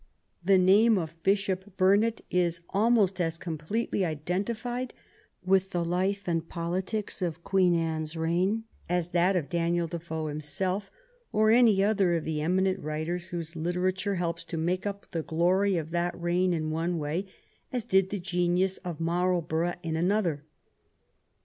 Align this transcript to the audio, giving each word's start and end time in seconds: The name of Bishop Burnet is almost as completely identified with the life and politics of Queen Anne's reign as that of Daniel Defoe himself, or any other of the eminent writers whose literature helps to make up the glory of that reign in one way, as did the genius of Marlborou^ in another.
The 0.43 0.57
name 0.57 0.97
of 0.97 1.21
Bishop 1.21 1.77
Burnet 1.77 2.21
is 2.31 2.61
almost 2.71 3.21
as 3.21 3.37
completely 3.37 4.03
identified 4.03 4.95
with 5.45 5.69
the 5.69 5.85
life 5.85 6.23
and 6.25 6.49
politics 6.49 7.21
of 7.21 7.43
Queen 7.43 7.75
Anne's 7.75 8.17
reign 8.17 8.63
as 8.89 9.09
that 9.09 9.35
of 9.35 9.47
Daniel 9.47 9.85
Defoe 9.85 10.25
himself, 10.25 10.89
or 11.31 11.51
any 11.51 11.83
other 11.83 12.15
of 12.15 12.25
the 12.25 12.41
eminent 12.41 12.79
writers 12.79 13.27
whose 13.27 13.55
literature 13.55 14.15
helps 14.15 14.43
to 14.45 14.57
make 14.57 14.87
up 14.87 15.05
the 15.11 15.21
glory 15.21 15.77
of 15.77 15.91
that 15.91 16.19
reign 16.19 16.51
in 16.51 16.71
one 16.71 16.97
way, 16.97 17.27
as 17.71 17.83
did 17.83 18.09
the 18.09 18.19
genius 18.19 18.77
of 18.77 18.97
Marlborou^ 18.97 19.75
in 19.83 19.95
another. 19.95 20.43